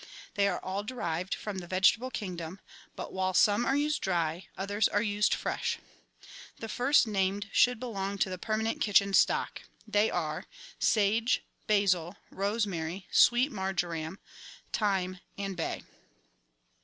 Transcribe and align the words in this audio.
They 0.33 0.47
are 0.47 0.57
all 0.59 0.81
derived 0.81 1.35
from 1.35 1.59
the 1.59 1.67
vegetable 1.67 2.09
kingdom; 2.09 2.59
but, 2.95 3.13
while 3.13 3.35
some 3.35 3.67
are 3.67 3.75
used 3.75 4.01
dry, 4.01 4.47
others 4.57 4.87
are 4.87 5.03
used 5.03 5.31
fresh. 5.35 5.77
The 6.57 6.67
first 6.67 7.05
named 7.05 7.49
should 7.51 7.79
belong 7.79 8.17
to 8.17 8.29
the 8.31 8.39
permanent 8.39 8.81
kitchen 8.81 9.13
stock; 9.13 9.61
they 9.85 10.09
are: 10.09 10.47
sage, 10.79 11.43
basil, 11.67 12.15
rosemary, 12.31 13.05
sweet 13.11 13.51
marjoram, 13.51 14.17
thyme, 14.73 15.19
and 15.37 15.55
bay. 15.55 15.83